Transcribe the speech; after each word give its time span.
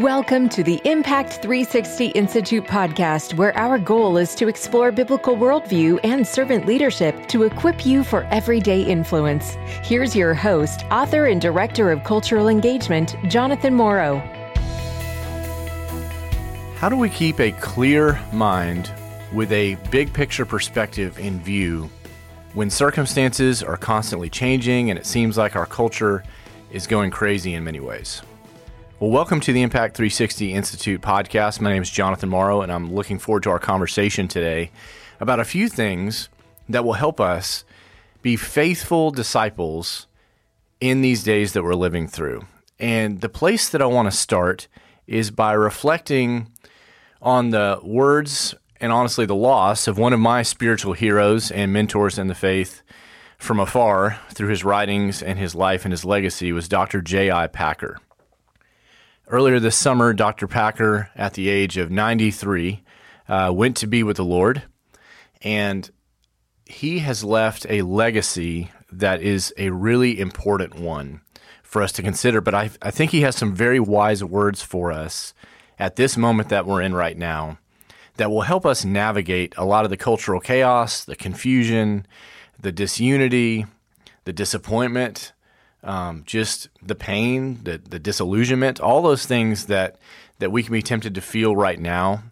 Welcome 0.00 0.50
to 0.50 0.62
the 0.62 0.78
Impact 0.84 1.40
360 1.40 2.08
Institute 2.08 2.64
podcast, 2.64 3.32
where 3.38 3.56
our 3.56 3.78
goal 3.78 4.18
is 4.18 4.34
to 4.34 4.46
explore 4.46 4.92
biblical 4.92 5.34
worldview 5.34 6.00
and 6.04 6.26
servant 6.26 6.66
leadership 6.66 7.26
to 7.28 7.44
equip 7.44 7.86
you 7.86 8.04
for 8.04 8.24
everyday 8.24 8.82
influence. 8.82 9.56
Here's 9.82 10.14
your 10.14 10.34
host, 10.34 10.84
author, 10.90 11.28
and 11.28 11.40
director 11.40 11.90
of 11.90 12.04
cultural 12.04 12.48
engagement, 12.48 13.16
Jonathan 13.28 13.72
Morrow. 13.72 14.18
How 16.76 16.90
do 16.90 16.96
we 16.98 17.08
keep 17.08 17.40
a 17.40 17.52
clear 17.52 18.20
mind 18.34 18.92
with 19.32 19.50
a 19.50 19.76
big 19.90 20.12
picture 20.12 20.44
perspective 20.44 21.18
in 21.18 21.40
view 21.40 21.88
when 22.52 22.68
circumstances 22.68 23.62
are 23.62 23.78
constantly 23.78 24.28
changing 24.28 24.90
and 24.90 24.98
it 24.98 25.06
seems 25.06 25.38
like 25.38 25.56
our 25.56 25.64
culture 25.64 26.22
is 26.70 26.86
going 26.86 27.10
crazy 27.10 27.54
in 27.54 27.64
many 27.64 27.80
ways? 27.80 28.20
Well, 28.98 29.10
welcome 29.10 29.40
to 29.40 29.52
the 29.52 29.60
Impact 29.60 29.94
360 29.94 30.54
Institute 30.54 31.02
podcast. 31.02 31.60
My 31.60 31.70
name 31.70 31.82
is 31.82 31.90
Jonathan 31.90 32.30
Morrow, 32.30 32.62
and 32.62 32.72
I'm 32.72 32.94
looking 32.94 33.18
forward 33.18 33.42
to 33.42 33.50
our 33.50 33.58
conversation 33.58 34.26
today 34.26 34.70
about 35.20 35.38
a 35.38 35.44
few 35.44 35.68
things 35.68 36.30
that 36.66 36.82
will 36.82 36.94
help 36.94 37.20
us 37.20 37.66
be 38.22 38.36
faithful 38.36 39.10
disciples 39.10 40.06
in 40.80 41.02
these 41.02 41.22
days 41.22 41.52
that 41.52 41.62
we're 41.62 41.74
living 41.74 42.08
through. 42.08 42.46
And 42.78 43.20
the 43.20 43.28
place 43.28 43.68
that 43.68 43.82
I 43.82 43.84
want 43.86 44.10
to 44.10 44.16
start 44.16 44.66
is 45.06 45.30
by 45.30 45.52
reflecting 45.52 46.50
on 47.20 47.50
the 47.50 47.78
words 47.82 48.54
and 48.80 48.92
honestly 48.92 49.26
the 49.26 49.34
loss 49.34 49.86
of 49.86 49.98
one 49.98 50.14
of 50.14 50.20
my 50.20 50.40
spiritual 50.40 50.94
heroes 50.94 51.50
and 51.50 51.70
mentors 51.70 52.18
in 52.18 52.28
the 52.28 52.34
faith 52.34 52.80
from 53.36 53.60
afar 53.60 54.18
through 54.30 54.48
his 54.48 54.64
writings 54.64 55.22
and 55.22 55.38
his 55.38 55.54
life 55.54 55.84
and 55.84 55.92
his 55.92 56.06
legacy 56.06 56.50
was 56.50 56.66
Dr. 56.66 57.02
J.I. 57.02 57.48
Packer. 57.48 57.98
Earlier 59.28 59.58
this 59.58 59.76
summer, 59.76 60.12
Dr. 60.12 60.46
Packer, 60.46 61.10
at 61.16 61.34
the 61.34 61.48
age 61.48 61.76
of 61.78 61.90
93, 61.90 62.84
uh, 63.28 63.50
went 63.52 63.76
to 63.78 63.88
be 63.88 64.04
with 64.04 64.18
the 64.18 64.24
Lord, 64.24 64.62
and 65.42 65.90
he 66.64 67.00
has 67.00 67.24
left 67.24 67.66
a 67.68 67.82
legacy 67.82 68.70
that 68.92 69.20
is 69.20 69.52
a 69.58 69.70
really 69.70 70.20
important 70.20 70.76
one 70.76 71.22
for 71.64 71.82
us 71.82 71.90
to 71.92 72.04
consider. 72.04 72.40
But 72.40 72.54
I, 72.54 72.70
I 72.80 72.92
think 72.92 73.10
he 73.10 73.22
has 73.22 73.34
some 73.34 73.52
very 73.52 73.80
wise 73.80 74.22
words 74.22 74.62
for 74.62 74.92
us 74.92 75.34
at 75.76 75.96
this 75.96 76.16
moment 76.16 76.48
that 76.50 76.64
we're 76.64 76.82
in 76.82 76.94
right 76.94 77.18
now 77.18 77.58
that 78.18 78.30
will 78.30 78.42
help 78.42 78.64
us 78.64 78.84
navigate 78.84 79.54
a 79.56 79.64
lot 79.64 79.84
of 79.84 79.90
the 79.90 79.96
cultural 79.96 80.38
chaos, 80.38 81.04
the 81.04 81.16
confusion, 81.16 82.06
the 82.60 82.70
disunity, 82.70 83.66
the 84.24 84.32
disappointment 84.32 85.32
um, 85.82 86.22
just 86.26 86.68
the 86.82 86.94
pain, 86.94 87.60
the, 87.62 87.78
the 87.78 87.98
disillusionment, 87.98 88.80
all 88.80 89.02
those 89.02 89.26
things 89.26 89.66
that, 89.66 89.96
that 90.38 90.50
we 90.50 90.62
can 90.62 90.72
be 90.72 90.82
tempted 90.82 91.14
to 91.14 91.20
feel 91.20 91.54
right 91.54 91.78
now. 91.78 92.22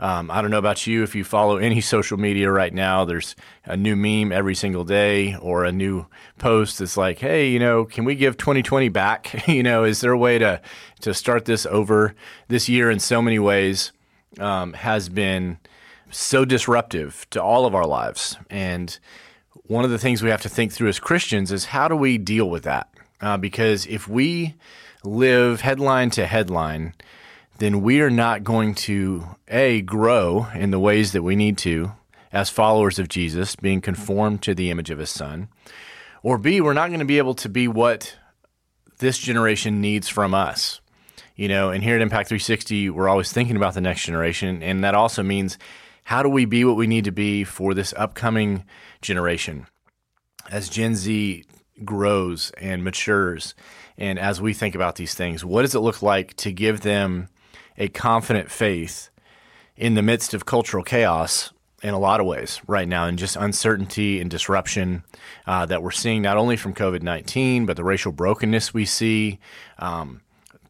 Um, 0.00 0.30
I 0.30 0.40
don't 0.40 0.50
know 0.50 0.58
about 0.58 0.86
you. 0.86 1.02
If 1.02 1.14
you 1.14 1.24
follow 1.24 1.56
any 1.58 1.80
social 1.80 2.18
media 2.18 2.50
right 2.50 2.72
now, 2.72 3.04
there's 3.04 3.34
a 3.64 3.76
new 3.76 3.96
meme 3.96 4.32
every 4.32 4.54
single 4.54 4.84
day 4.84 5.36
or 5.36 5.64
a 5.64 5.72
new 5.72 6.06
post 6.38 6.78
that's 6.78 6.96
like, 6.96 7.18
hey, 7.18 7.48
you 7.48 7.58
know, 7.58 7.84
can 7.84 8.04
we 8.04 8.14
give 8.14 8.36
2020 8.36 8.88
back? 8.88 9.48
you 9.48 9.62
know, 9.62 9.84
is 9.84 10.00
there 10.00 10.12
a 10.12 10.18
way 10.18 10.38
to, 10.38 10.60
to 11.00 11.14
start 11.14 11.44
this 11.44 11.66
over? 11.66 12.14
This 12.48 12.68
year, 12.68 12.90
in 12.90 13.00
so 13.00 13.20
many 13.20 13.38
ways, 13.38 13.92
um, 14.38 14.72
has 14.74 15.08
been 15.08 15.58
so 16.10 16.44
disruptive 16.44 17.26
to 17.30 17.42
all 17.42 17.66
of 17.66 17.74
our 17.74 17.86
lives. 17.86 18.36
And 18.48 18.98
one 19.68 19.84
of 19.84 19.90
the 19.90 19.98
things 19.98 20.22
we 20.22 20.30
have 20.30 20.42
to 20.42 20.48
think 20.48 20.72
through 20.72 20.88
as 20.88 20.98
Christians 20.98 21.52
is 21.52 21.66
how 21.66 21.86
do 21.88 21.94
we 21.94 22.18
deal 22.18 22.48
with 22.48 22.64
that? 22.64 22.88
Uh, 23.20 23.36
because 23.36 23.86
if 23.86 24.08
we 24.08 24.54
live 25.04 25.60
headline 25.60 26.10
to 26.10 26.26
headline, 26.26 26.94
then 27.58 27.82
we 27.82 28.00
are 28.00 28.10
not 28.10 28.44
going 28.44 28.74
to 28.74 29.24
a 29.48 29.82
grow 29.82 30.46
in 30.54 30.70
the 30.70 30.78
ways 30.78 31.12
that 31.12 31.22
we 31.22 31.36
need 31.36 31.58
to 31.58 31.92
as 32.32 32.50
followers 32.50 32.98
of 32.98 33.08
Jesus, 33.08 33.56
being 33.56 33.80
conformed 33.80 34.42
to 34.42 34.54
the 34.54 34.70
image 34.70 34.90
of 34.90 34.98
His 34.98 35.10
Son, 35.10 35.48
or 36.22 36.38
b 36.38 36.60
we're 36.60 36.72
not 36.72 36.88
going 36.88 37.00
to 37.00 37.06
be 37.06 37.18
able 37.18 37.34
to 37.34 37.48
be 37.48 37.66
what 37.66 38.16
this 38.98 39.18
generation 39.18 39.80
needs 39.80 40.08
from 40.08 40.34
us. 40.34 40.80
You 41.36 41.48
know, 41.48 41.70
and 41.70 41.82
here 41.82 41.94
at 41.94 42.02
Impact 42.02 42.28
360, 42.28 42.90
we're 42.90 43.08
always 43.08 43.32
thinking 43.32 43.56
about 43.56 43.74
the 43.74 43.80
next 43.80 44.04
generation, 44.04 44.62
and 44.62 44.82
that 44.82 44.94
also 44.94 45.22
means 45.22 45.56
how 46.08 46.22
do 46.22 46.28
we 46.30 46.46
be 46.46 46.64
what 46.64 46.76
we 46.76 46.86
need 46.86 47.04
to 47.04 47.12
be 47.12 47.44
for 47.44 47.74
this 47.74 47.92
upcoming 47.94 48.64
generation? 49.02 49.66
As 50.50 50.70
Gen 50.70 50.94
Z 50.94 51.44
grows 51.84 52.50
and 52.56 52.82
matures. 52.82 53.54
And 53.98 54.18
as 54.18 54.40
we 54.40 54.54
think 54.54 54.74
about 54.74 54.96
these 54.96 55.12
things, 55.12 55.44
what 55.44 55.60
does 55.60 55.74
it 55.74 55.80
look 55.80 56.00
like 56.00 56.32
to 56.36 56.50
give 56.50 56.80
them 56.80 57.28
a 57.76 57.88
confident 57.88 58.50
faith 58.50 59.10
in 59.76 59.96
the 59.96 60.02
midst 60.02 60.32
of 60.32 60.46
cultural 60.46 60.82
chaos 60.82 61.52
in 61.82 61.92
a 61.92 61.98
lot 61.98 62.20
of 62.20 62.26
ways 62.26 62.58
right 62.66 62.88
now, 62.88 63.04
and 63.04 63.18
just 63.18 63.36
uncertainty 63.36 64.18
and 64.18 64.30
disruption 64.30 65.04
uh, 65.46 65.66
that 65.66 65.82
we're 65.82 65.90
seeing 65.90 66.22
not 66.22 66.38
only 66.38 66.56
from 66.56 66.72
COVID 66.72 67.02
19, 67.02 67.66
but 67.66 67.76
the 67.76 67.84
racial 67.84 68.12
brokenness 68.12 68.72
we 68.72 68.86
see, 68.86 69.40
um, 69.78 70.22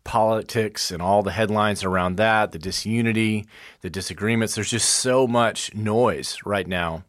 politics 0.09 0.91
and 0.91 1.03
all 1.03 1.23
the 1.23 1.31
headlines 1.31 1.85
around 1.85 2.17
that, 2.17 2.53
the 2.53 2.59
disunity, 2.59 3.47
the 3.83 3.91
disagreements. 3.91 4.55
There's 4.55 4.71
just 4.71 4.89
so 4.89 5.27
much 5.27 5.75
noise 5.75 6.39
right 6.47 6.67
now 6.67 7.05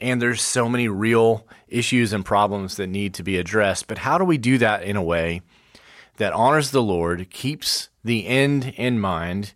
and 0.00 0.20
there's 0.20 0.42
so 0.42 0.68
many 0.68 0.88
real 0.88 1.46
issues 1.68 2.12
and 2.12 2.24
problems 2.24 2.76
that 2.76 2.86
need 2.86 3.14
to 3.14 3.22
be 3.22 3.36
addressed. 3.36 3.86
But 3.86 3.98
how 3.98 4.18
do 4.18 4.24
we 4.24 4.38
do 4.38 4.58
that 4.58 4.82
in 4.82 4.96
a 4.96 5.02
way 5.02 5.42
that 6.16 6.32
honors 6.32 6.70
the 6.70 6.82
Lord, 6.82 7.30
keeps 7.30 7.90
the 8.02 8.26
end 8.26 8.72
in 8.76 8.98
mind, 8.98 9.52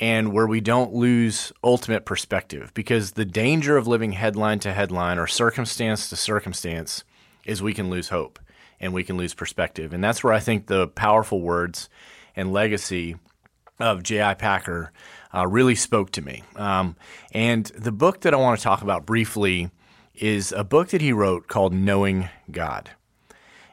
and 0.00 0.32
where 0.32 0.46
we 0.46 0.60
don't 0.60 0.94
lose 0.94 1.52
ultimate 1.62 2.04
perspective? 2.04 2.72
Because 2.74 3.12
the 3.12 3.24
danger 3.24 3.76
of 3.76 3.86
living 3.86 4.12
headline 4.12 4.60
to 4.60 4.72
headline 4.72 5.18
or 5.18 5.26
circumstance 5.26 6.08
to 6.08 6.16
circumstance 6.16 7.04
is 7.44 7.60
we 7.60 7.74
can 7.74 7.90
lose 7.90 8.08
hope 8.08 8.38
and 8.82 8.92
we 8.92 9.04
can 9.04 9.16
lose 9.16 9.32
perspective. 9.32 9.94
And 9.94 10.02
that's 10.02 10.22
where 10.22 10.32
I 10.32 10.40
think 10.40 10.66
the 10.66 10.88
powerful 10.88 11.40
words 11.40 11.88
and 12.36 12.52
legacy 12.52 13.16
of 13.78 14.02
J.I. 14.02 14.34
Packer 14.34 14.92
uh, 15.32 15.46
really 15.46 15.76
spoke 15.76 16.10
to 16.12 16.22
me. 16.22 16.42
Um, 16.56 16.96
and 17.32 17.66
the 17.66 17.92
book 17.92 18.20
that 18.20 18.34
I 18.34 18.36
want 18.36 18.58
to 18.58 18.64
talk 18.64 18.82
about 18.82 19.06
briefly 19.06 19.70
is 20.14 20.52
a 20.52 20.64
book 20.64 20.88
that 20.88 21.00
he 21.00 21.12
wrote 21.12 21.46
called 21.46 21.72
Knowing 21.72 22.28
God. 22.50 22.90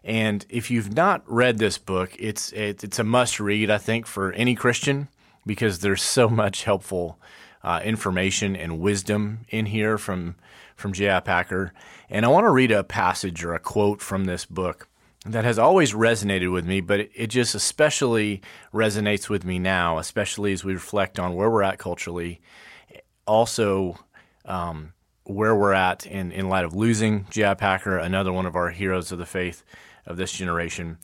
And 0.03 0.46
if 0.50 0.72
you've 0.72 0.96
not 0.96 1.24
read 1.25 1.58
this 1.58 1.78
book, 1.78 2.16
it's 2.18 2.53
it's 2.53 3.00
a 3.00 3.03
must 3.03 3.40
read, 3.40 3.69
I 3.69 3.78
think, 3.78 4.08
for 4.08 4.31
any 4.31 4.56
Christian 4.56 5.09
because 5.46 5.80
there's 5.80 6.02
so 6.02 6.30
much 6.30 6.64
helpful 6.64 7.19
uh, 7.64 7.81
information 7.84 8.56
and 8.56 8.80
wisdom 8.80 9.40
in 9.50 9.66
here 9.66 9.98
from 9.98 10.36
from 10.75 10.94
J.I. 10.94 11.19
Packer. 11.19 11.74
And 12.09 12.25
I 12.25 12.30
want 12.30 12.46
to 12.46 12.52
read 12.52 12.72
a 12.72 12.84
passage 12.84 13.44
or 13.44 13.53
a 13.53 13.59
quote 13.59 14.02
from 14.02 14.24
this 14.24 14.46
book 14.46 14.88
that 15.25 15.44
has 15.44 15.59
always 15.59 15.94
resonated 15.94 16.52
with 16.52 16.66
me, 16.66 16.80
but 16.81 17.09
it 17.13 17.28
just 17.28 17.53
especially 17.53 18.41
resonates 18.74 19.30
with 19.30 19.44
me 19.44 19.59
now, 19.59 19.97
especially 19.97 20.53
as 20.53 20.63
we 20.63 20.74
reflect 20.74 21.19
on 21.19 21.35
where 21.35 21.50
we're 21.50 21.63
at 21.63 21.78
culturally. 21.78 22.40
Also, 23.28 23.97
um, 24.46 24.94
where 25.25 25.56
we're 25.56 25.74
at 25.74 26.06
in, 26.06 26.31
in 26.31 26.50
light 26.50 26.66
of 26.66 26.74
losing 26.74 27.28
J.I. 27.30 27.53
Packer, 27.56 27.97
another 27.97 28.31
one 28.31 28.46
of 28.46 28.56
our 28.56 28.69
heroes 28.69 29.12
of 29.12 29.19
the 29.19 29.25
faith 29.25 29.63
of 30.06 30.18
this 30.18 30.31
generation. 30.31 30.97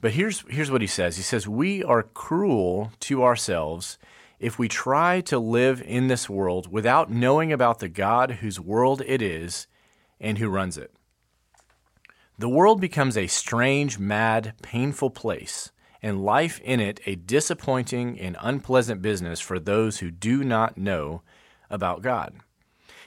But 0.00 0.12
here's, 0.12 0.44
here's 0.48 0.70
what 0.70 0.82
he 0.82 0.86
says 0.86 1.16
He 1.16 1.22
says, 1.22 1.48
We 1.48 1.82
are 1.82 2.02
cruel 2.02 2.92
to 3.00 3.24
ourselves 3.24 3.98
if 4.38 4.58
we 4.58 4.68
try 4.68 5.20
to 5.22 5.38
live 5.38 5.82
in 5.82 6.08
this 6.08 6.28
world 6.28 6.70
without 6.70 7.10
knowing 7.10 7.52
about 7.52 7.78
the 7.78 7.88
God 7.88 8.32
whose 8.32 8.60
world 8.60 9.02
it 9.06 9.22
is 9.22 9.66
and 10.20 10.38
who 10.38 10.48
runs 10.48 10.76
it. 10.76 10.92
The 12.42 12.48
world 12.48 12.80
becomes 12.80 13.16
a 13.16 13.28
strange, 13.28 14.00
mad, 14.00 14.54
painful 14.62 15.10
place, 15.10 15.70
and 16.02 16.24
life 16.24 16.58
in 16.64 16.80
it 16.80 17.00
a 17.06 17.14
disappointing 17.14 18.18
and 18.18 18.36
unpleasant 18.40 19.00
business 19.00 19.38
for 19.38 19.60
those 19.60 20.00
who 20.00 20.10
do 20.10 20.42
not 20.42 20.76
know 20.76 21.22
about 21.70 22.02
God. 22.02 22.34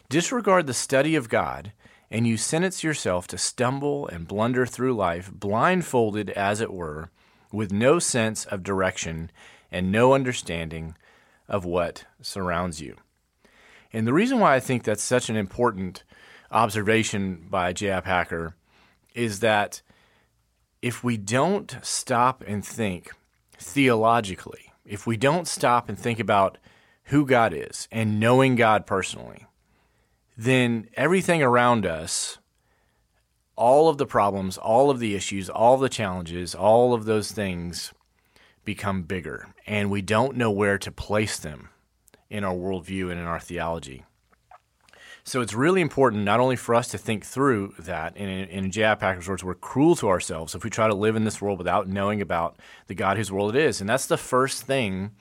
Disregard 0.08 0.68
the 0.68 0.74
study 0.74 1.18
of 1.18 1.28
God, 1.28 1.74
and 2.10 2.26
you 2.26 2.38
sentence 2.38 2.82
yourself 2.82 3.28
to 3.28 3.38
stumble 3.38 4.08
and 4.08 4.26
blunder 4.26 4.66
through 4.66 4.96
life, 4.96 5.30
blindfolded 5.34 6.30
as 6.30 6.62
it 6.62 6.72
were, 6.72 7.10
with 7.52 7.74
no 7.74 8.00
sense 8.00 8.46
of 8.46 8.64
direction 8.64 9.30
and 9.70 9.92
no 9.92 10.14
understanding 10.14 10.96
of 11.50 11.66
what 11.66 12.06
surrounds 12.22 12.80
you. 12.80 12.96
And 13.92 14.08
the 14.08 14.14
reason 14.14 14.40
why 14.40 14.56
I 14.56 14.62
think 14.62 14.84
that's 14.84 15.04
such 15.04 15.30
an 15.30 15.36
important 15.36 16.04
observation 16.52 17.48
by 17.50 17.74
J.I. 17.74 18.00
Packer 18.00 18.56
is 19.16 19.40
that 19.40 19.82
if 20.82 21.04
we 21.04 21.18
don't 21.18 21.78
stop 21.82 22.44
and 22.46 22.64
think 22.64 23.12
theologically, 23.58 24.72
if 24.86 25.08
we 25.08 25.18
don't 25.18 25.48
stop 25.48 25.90
and 25.90 25.98
think 25.98 26.20
about 26.20 26.58
who 27.06 27.26
God 27.26 27.54
is 27.54 27.88
and 27.92 28.20
knowing 28.20 28.56
God 28.56 28.86
personally, 28.86 29.48
then 30.38 30.88
everything 30.96 31.42
around 31.42 31.86
us, 31.86 32.38
all 33.56 33.88
of 33.88 33.98
the 33.98 34.06
problems, 34.06 34.58
all 34.58 34.90
of 34.90 35.00
the 35.00 35.16
issues, 35.16 35.50
all 35.50 35.78
the 35.78 35.90
challenges, 35.90 36.54
all 36.54 36.94
of 36.94 37.06
those 37.06 37.32
things 37.32 37.94
become 38.66 39.04
bigger, 39.04 39.54
and 39.66 39.90
we 39.90 40.02
don't 40.02 40.36
know 40.36 40.52
where 40.52 40.78
to 40.78 40.92
place 40.92 41.38
them 41.38 41.70
in 42.30 42.44
our 42.44 42.56
worldview 42.56 43.12
and 43.12 43.20
in 43.20 43.26
our 43.26 43.40
theology. 43.40 44.04
So 45.28 45.42
it's 45.42 45.56
really 45.56 45.82
important 45.82 46.24
not 46.24 46.40
only 46.40 46.56
for 46.56 46.76
us 46.76 46.88
to 46.90 47.00
think 47.00 47.26
through 47.26 47.74
that, 47.80 48.14
and 48.16 48.30
in, 48.30 48.48
in 48.48 48.72
J.I. 48.72 48.94
Packer's 48.94 49.28
words, 49.28 49.44
we're 49.44 49.56
cruel 49.56 49.96
to 49.96 50.08
ourselves 50.08 50.54
if 50.54 50.64
we 50.64 50.70
try 50.70 50.88
to 50.88 50.94
live 50.94 51.16
in 51.16 51.24
this 51.24 51.42
world 51.42 51.58
without 51.58 51.88
knowing 51.88 52.22
about 52.22 52.58
the 52.86 52.94
God 52.94 53.18
whose 53.18 53.32
world 53.32 53.56
it 53.56 53.60
is. 53.60 53.82
And 53.82 53.90
that's 53.90 54.06
the 54.06 54.18
first 54.18 54.64
thing 54.64 55.12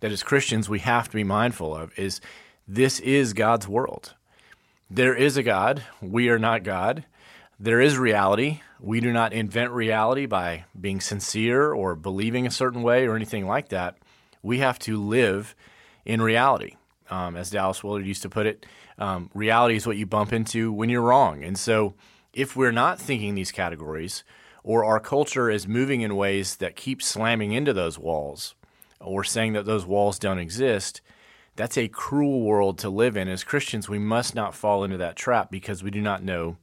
that 0.00 0.12
as 0.12 0.22
Christians 0.22 0.68
we 0.68 0.80
have 0.80 1.08
to 1.08 1.16
be 1.16 1.24
mindful 1.24 1.74
of 1.74 1.98
is 1.98 2.20
this 2.68 3.00
is 3.00 3.32
God's 3.32 3.66
world. 3.66 4.14
There 4.90 5.14
is 5.14 5.38
a 5.38 5.42
God. 5.42 5.82
We 6.02 6.28
are 6.28 6.38
not 6.38 6.62
God. 6.62 7.06
There 7.58 7.80
is 7.80 7.96
reality. 7.96 8.60
We 8.80 9.00
do 9.00 9.14
not 9.14 9.32
invent 9.32 9.70
reality 9.70 10.26
by 10.26 10.66
being 10.78 11.00
sincere 11.00 11.72
or 11.72 11.94
believing 11.94 12.46
a 12.46 12.50
certain 12.50 12.82
way 12.82 13.06
or 13.06 13.16
anything 13.16 13.46
like 13.46 13.70
that. 13.70 13.96
We 14.42 14.58
have 14.58 14.78
to 14.80 15.02
live 15.02 15.54
in 16.04 16.20
reality. 16.20 16.76
Um, 17.10 17.36
as 17.36 17.50
Dallas 17.50 17.84
Willard 17.84 18.06
used 18.06 18.22
to 18.22 18.30
put 18.30 18.46
it, 18.46 18.64
um, 18.98 19.30
reality 19.34 19.76
is 19.76 19.86
what 19.86 19.96
you 19.96 20.06
bump 20.06 20.32
into 20.32 20.72
when 20.72 20.88
you're 20.88 21.02
wrong. 21.02 21.44
And 21.44 21.58
so, 21.58 21.94
if 22.32 22.56
we're 22.56 22.72
not 22.72 22.98
thinking 22.98 23.34
these 23.34 23.52
categories, 23.52 24.24
or 24.62 24.84
our 24.84 24.98
culture 24.98 25.50
is 25.50 25.68
moving 25.68 26.00
in 26.00 26.16
ways 26.16 26.56
that 26.56 26.76
keep 26.76 27.02
slamming 27.02 27.52
into 27.52 27.72
those 27.72 27.98
walls, 27.98 28.54
or 29.00 29.22
saying 29.22 29.52
that 29.52 29.66
those 29.66 29.84
walls 29.84 30.18
don't 30.18 30.38
exist, 30.38 31.00
that's 31.56 31.78
a 31.78 31.88
cruel 31.88 32.42
world 32.42 32.78
to 32.78 32.88
live 32.88 33.16
in. 33.16 33.28
As 33.28 33.44
Christians, 33.44 33.88
we 33.88 33.98
must 33.98 34.34
not 34.34 34.54
fall 34.54 34.82
into 34.82 34.96
that 34.96 35.16
trap 35.16 35.50
because 35.50 35.82
we 35.82 35.90
do 35.90 36.00
not 36.00 36.24
know 36.24 36.56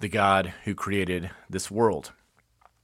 the 0.00 0.08
God 0.08 0.54
who 0.64 0.74
created 0.74 1.30
this 1.50 1.70
world. 1.70 2.12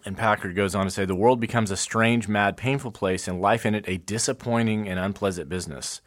And 0.05 0.19
Packer 0.19 0.53
goes 0.53 0.75
on 0.75 0.85
to 0.85 0.91
say 0.91 1.07
the 1.07 1.15
world 1.15 1.41
becomes 1.41 1.71
a 1.71 1.77
strange, 1.77 2.29
mad, 2.29 2.59
painful 2.59 2.91
place, 2.91 3.27
and 3.27 3.41
life 3.41 3.65
in 3.65 3.75
it 3.75 3.89
a 3.89 3.97
disappointing 3.97 4.87
and 4.87 4.99
unpleasant 4.99 5.49
business 5.49 6.03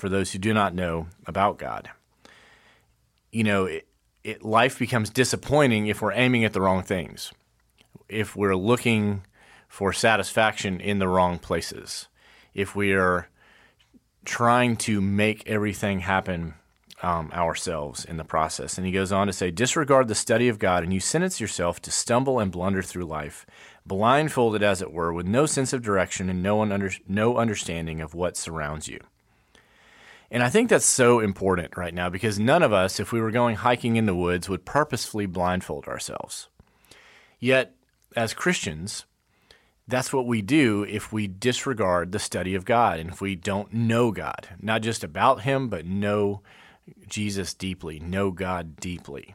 for 0.00 0.08
those 0.08 0.32
who 0.32 0.38
do 0.38 0.54
not 0.54 0.74
know 0.74 1.06
about 1.26 1.58
God. 1.58 1.90
You 3.30 3.44
know, 3.44 3.66
it, 3.66 3.86
it, 4.24 4.42
life 4.42 4.78
becomes 4.78 5.10
disappointing 5.10 5.86
if 5.86 6.02
we're 6.02 6.12
aiming 6.12 6.44
at 6.44 6.52
the 6.52 6.60
wrong 6.60 6.82
things, 6.82 7.32
if 8.08 8.34
we're 8.34 8.56
looking 8.56 9.24
for 9.68 9.92
satisfaction 9.92 10.80
in 10.80 10.98
the 10.98 11.08
wrong 11.08 11.38
places, 11.38 12.08
if 12.54 12.74
we 12.74 12.92
are 12.92 13.28
trying 14.24 14.76
to 14.76 15.00
make 15.00 15.46
everything 15.46 16.00
happen 16.00 16.54
um, 17.02 17.30
ourselves 17.32 18.04
in 18.04 18.16
the 18.16 18.24
process. 18.24 18.76
And 18.76 18.86
he 18.86 18.92
goes 18.92 19.12
on 19.12 19.26
to 19.26 19.32
say, 19.32 19.50
disregard 19.50 20.08
the 20.08 20.14
study 20.14 20.48
of 20.48 20.58
God, 20.58 20.82
and 20.82 20.92
you 20.92 21.00
sentence 21.00 21.40
yourself 21.40 21.80
to 21.82 21.90
stumble 21.90 22.38
and 22.38 22.52
blunder 22.52 22.82
through 22.82 23.04
life, 23.04 23.46
blindfolded 23.86 24.62
as 24.62 24.82
it 24.82 24.92
were, 24.92 25.12
with 25.12 25.26
no 25.26 25.46
sense 25.46 25.72
of 25.72 25.82
direction 25.82 26.28
and 26.28 26.42
no, 26.42 26.60
under, 26.60 26.90
no 27.08 27.36
understanding 27.36 28.00
of 28.00 28.14
what 28.14 28.36
surrounds 28.36 28.88
you. 28.88 29.00
And 30.30 30.42
I 30.42 30.48
think 30.48 30.68
that's 30.68 30.86
so 30.86 31.18
important 31.18 31.76
right 31.76 31.92
now 31.92 32.08
because 32.08 32.38
none 32.38 32.62
of 32.62 32.72
us, 32.72 33.00
if 33.00 33.10
we 33.10 33.20
were 33.20 33.32
going 33.32 33.56
hiking 33.56 33.96
in 33.96 34.06
the 34.06 34.14
woods, 34.14 34.48
would 34.48 34.64
purposefully 34.64 35.26
blindfold 35.26 35.88
ourselves. 35.88 36.48
Yet, 37.40 37.74
as 38.14 38.32
Christians, 38.32 39.06
that's 39.88 40.12
what 40.12 40.26
we 40.26 40.40
do 40.40 40.84
if 40.88 41.12
we 41.12 41.26
disregard 41.26 42.12
the 42.12 42.20
study 42.20 42.54
of 42.54 42.64
God 42.64 43.00
and 43.00 43.10
if 43.10 43.20
we 43.20 43.34
don't 43.34 43.72
know 43.72 44.12
God, 44.12 44.48
not 44.60 44.82
just 44.82 45.02
about 45.02 45.42
Him, 45.42 45.68
but 45.68 45.84
know 45.84 46.42
Jesus 47.08 47.52
deeply, 47.52 47.98
know 47.98 48.30
God 48.30 48.76
deeply. 48.76 49.34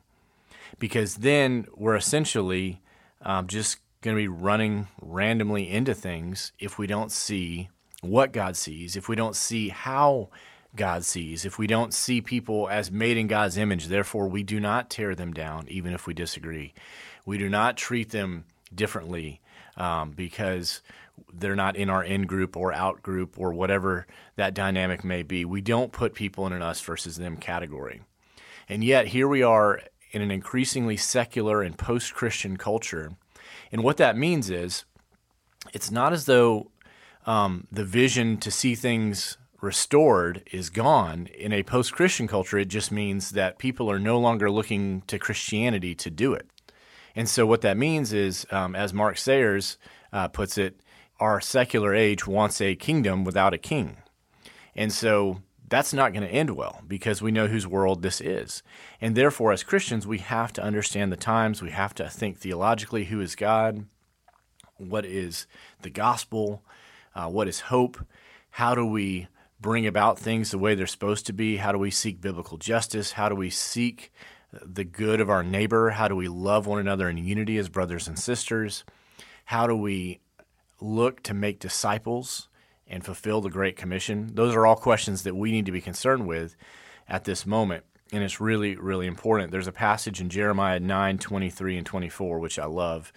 Because 0.79 1.15
then 1.15 1.67
we're 1.75 1.95
essentially 1.95 2.81
um, 3.21 3.47
just 3.47 3.79
going 4.01 4.15
to 4.15 4.21
be 4.21 4.27
running 4.27 4.87
randomly 5.01 5.69
into 5.69 5.93
things 5.93 6.53
if 6.59 6.77
we 6.77 6.87
don't 6.87 7.11
see 7.11 7.69
what 8.01 8.31
God 8.31 8.55
sees, 8.55 8.95
if 8.95 9.09
we 9.09 9.15
don't 9.15 9.35
see 9.35 9.69
how 9.69 10.29
God 10.75 11.05
sees. 11.05 11.45
If 11.45 11.57
we 11.57 11.67
don't 11.67 11.93
see 11.93 12.21
people 12.21 12.67
as 12.69 12.91
made 12.91 13.17
in 13.17 13.27
God's 13.27 13.57
image, 13.57 13.87
therefore 13.87 14.27
we 14.27 14.43
do 14.43 14.59
not 14.59 14.89
tear 14.89 15.15
them 15.15 15.33
down, 15.33 15.67
even 15.69 15.93
if 15.93 16.07
we 16.07 16.13
disagree. 16.13 16.73
We 17.25 17.37
do 17.37 17.49
not 17.49 17.77
treat 17.77 18.09
them 18.11 18.45
differently 18.73 19.41
um, 19.77 20.11
because 20.11 20.81
they're 21.33 21.55
not 21.55 21.75
in 21.75 21.89
our 21.89 22.03
in 22.03 22.23
group 22.23 22.57
or 22.57 22.73
out 22.73 23.01
group 23.01 23.39
or 23.39 23.53
whatever 23.53 24.05
that 24.35 24.53
dynamic 24.53 25.03
may 25.03 25.23
be. 25.23 25.45
We 25.45 25.61
don't 25.61 25.91
put 25.91 26.13
people 26.13 26.45
in 26.47 26.53
an 26.53 26.61
us 26.61 26.81
versus 26.81 27.17
them 27.17 27.37
category. 27.37 28.01
And 28.67 28.83
yet, 28.83 29.07
here 29.07 29.27
we 29.27 29.43
are 29.43 29.81
in 30.11 30.21
an 30.21 30.31
increasingly 30.31 30.97
secular 30.97 31.61
and 31.61 31.77
post 31.77 32.13
Christian 32.13 32.57
culture. 32.57 33.13
And 33.71 33.83
what 33.83 33.97
that 33.97 34.17
means 34.17 34.49
is 34.49 34.85
it's 35.73 35.91
not 35.91 36.13
as 36.13 36.25
though 36.25 36.71
um, 37.25 37.67
the 37.71 37.83
vision 37.83 38.37
to 38.37 38.51
see 38.51 38.75
things 38.75 39.37
restored 39.65 40.43
is 40.51 40.69
gone. 40.69 41.27
In 41.37 41.51
a 41.51 41.63
post 41.63 41.91
Christian 41.91 42.27
culture, 42.27 42.57
it 42.57 42.69
just 42.69 42.91
means 42.91 43.31
that 43.31 43.57
people 43.57 43.91
are 43.91 43.99
no 43.99 44.19
longer 44.19 44.49
looking 44.49 45.01
to 45.07 45.19
Christianity 45.19 45.95
to 45.95 46.09
do 46.09 46.33
it. 46.33 46.47
And 47.15 47.27
so, 47.27 47.45
what 47.45 47.61
that 47.61 47.75
means 47.75 48.13
is, 48.13 48.45
um, 48.51 48.75
as 48.75 48.93
Mark 48.93 49.17
Sayers 49.17 49.77
uh, 50.13 50.27
puts 50.27 50.57
it, 50.57 50.79
our 51.19 51.41
secular 51.41 51.93
age 51.93 52.27
wants 52.27 52.61
a 52.61 52.75
kingdom 52.75 53.23
without 53.23 53.53
a 53.53 53.57
king. 53.57 53.97
And 54.75 54.93
so, 54.93 55.41
that's 55.67 55.93
not 55.93 56.13
going 56.13 56.25
to 56.25 56.33
end 56.33 56.51
well 56.51 56.81
because 56.87 57.21
we 57.21 57.31
know 57.31 57.47
whose 57.47 57.65
world 57.65 58.03
this 58.03 58.21
is. 58.21 58.61
And 59.01 59.15
therefore, 59.15 59.51
as 59.51 59.63
Christians, 59.63 60.05
we 60.05 60.19
have 60.19 60.53
to 60.53 60.63
understand 60.63 61.11
the 61.11 61.17
times. 61.17 61.61
We 61.61 61.71
have 61.71 61.95
to 61.95 62.07
think 62.09 62.37
theologically 62.37 63.05
who 63.05 63.19
is 63.19 63.35
God? 63.35 63.85
What 64.77 65.05
is 65.05 65.47
the 65.81 65.89
gospel? 65.89 66.61
Uh, 67.15 67.29
what 67.29 67.47
is 67.47 67.61
hope? 67.61 68.05
How 68.51 68.75
do 68.75 68.85
we 68.85 69.27
bring 69.59 69.87
about 69.87 70.19
things 70.19 70.51
the 70.51 70.57
way 70.57 70.75
they're 70.75 70.87
supposed 70.87 71.25
to 71.27 71.33
be? 71.33 71.57
How 71.57 71.71
do 71.71 71.77
we 71.77 71.91
seek 71.91 72.21
biblical 72.21 72.57
justice? 72.57 73.13
How 73.13 73.29
do 73.29 73.35
we 73.35 73.49
seek 73.49 74.11
the 74.51 74.83
good 74.83 75.21
of 75.21 75.29
our 75.29 75.43
neighbor? 75.43 75.91
How 75.91 76.07
do 76.07 76.15
we 76.15 76.27
love 76.27 76.67
one 76.67 76.79
another 76.79 77.09
in 77.09 77.17
unity 77.17 77.57
as 77.57 77.69
brothers 77.69 78.07
and 78.07 78.17
sisters? 78.17 78.83
How 79.45 79.67
do 79.67 79.75
we 79.75 80.19
look 80.79 81.23
to 81.23 81.33
make 81.33 81.59
disciples 81.59 82.49
and 82.87 83.03
fulfill 83.03 83.41
the 83.41 83.49
Great 83.49 83.75
Commission? 83.75 84.31
Those 84.33 84.55
are 84.55 84.65
all 84.65 84.75
questions 84.75 85.23
that 85.23 85.35
we 85.35 85.51
need 85.51 85.65
to 85.65 85.71
be 85.71 85.81
concerned 85.81 86.27
with 86.27 86.55
at 87.07 87.23
this 87.23 87.45
moment. 87.45 87.83
And 88.11 88.23
it's 88.23 88.39
really, 88.39 88.75
really 88.75 89.07
important. 89.07 89.51
There's 89.51 89.67
a 89.67 89.71
passage 89.71 90.21
in 90.21 90.29
Jeremiah 90.29 90.79
9 90.79 91.17
23 91.17 91.77
and 91.77 91.85
24, 91.85 92.39
which 92.39 92.59
I 92.59 92.65
love, 92.65 93.11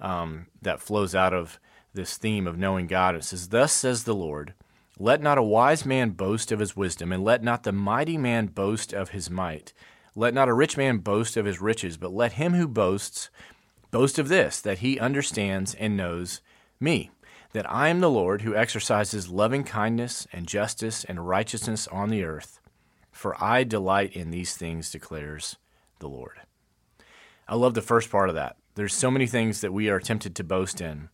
um, 0.00 0.46
that 0.62 0.80
flows 0.80 1.14
out 1.14 1.34
of 1.34 1.58
this 1.92 2.16
theme 2.16 2.46
of 2.46 2.56
knowing 2.56 2.86
God. 2.86 3.16
It 3.16 3.24
says, 3.24 3.48
Thus 3.48 3.72
says 3.72 4.04
the 4.04 4.14
Lord, 4.14 4.54
let 4.98 5.22
not 5.22 5.38
a 5.38 5.42
wise 5.42 5.86
man 5.86 6.10
boast 6.10 6.50
of 6.50 6.58
his 6.58 6.76
wisdom, 6.76 7.12
and 7.12 7.22
let 7.22 7.42
not 7.42 7.62
the 7.62 7.72
mighty 7.72 8.18
man 8.18 8.46
boast 8.46 8.92
of 8.92 9.10
his 9.10 9.30
might. 9.30 9.72
Let 10.16 10.34
not 10.34 10.48
a 10.48 10.54
rich 10.54 10.76
man 10.76 10.98
boast 10.98 11.36
of 11.36 11.46
his 11.46 11.60
riches, 11.60 11.96
but 11.96 12.12
let 12.12 12.32
him 12.32 12.54
who 12.54 12.66
boasts 12.66 13.30
boast 13.90 14.18
of 14.18 14.28
this, 14.28 14.60
that 14.60 14.78
he 14.78 14.98
understands 14.98 15.74
and 15.74 15.96
knows 15.96 16.40
me, 16.80 17.10
that 17.52 17.70
I 17.70 17.88
am 17.88 18.00
the 18.00 18.10
Lord 18.10 18.42
who 18.42 18.56
exercises 18.56 19.28
loving 19.28 19.64
kindness 19.64 20.26
and 20.32 20.46
justice 20.46 21.04
and 21.04 21.28
righteousness 21.28 21.86
on 21.88 22.08
the 22.08 22.24
earth. 22.24 22.60
For 23.12 23.42
I 23.42 23.64
delight 23.64 24.14
in 24.14 24.30
these 24.30 24.56
things, 24.56 24.90
declares 24.90 25.56
the 26.00 26.08
Lord. 26.08 26.40
I 27.46 27.54
love 27.54 27.74
the 27.74 27.82
first 27.82 28.10
part 28.10 28.28
of 28.28 28.34
that. 28.34 28.56
There's 28.74 28.94
so 28.94 29.10
many 29.10 29.26
things 29.26 29.60
that 29.60 29.72
we 29.72 29.88
are 29.88 30.00
tempted 30.00 30.36
to 30.36 30.44
boast 30.44 30.80
in. 30.80 31.08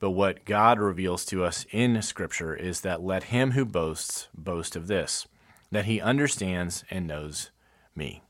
But 0.00 0.10
what 0.10 0.44
God 0.44 0.78
reveals 0.78 1.24
to 1.26 1.44
us 1.44 1.66
in 1.70 2.00
Scripture 2.02 2.54
is 2.54 2.80
that 2.80 3.02
let 3.02 3.24
him 3.24 3.52
who 3.52 3.64
boasts 3.64 4.28
boast 4.34 4.76
of 4.76 4.86
this, 4.86 5.26
that 5.70 5.86
he 5.86 6.00
understands 6.00 6.84
and 6.90 7.06
knows 7.06 7.50
me. 7.94 8.22